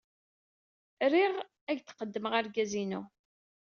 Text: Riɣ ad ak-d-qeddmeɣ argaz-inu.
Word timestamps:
Riɣ 1.11 1.35
ad 1.69 1.77
ak-d-qeddmeɣ 1.77 2.33
argaz-inu. 2.39 3.01